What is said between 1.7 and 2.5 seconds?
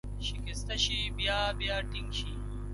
ټینګ شي.